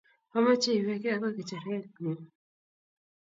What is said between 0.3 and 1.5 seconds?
omeche iweke agoi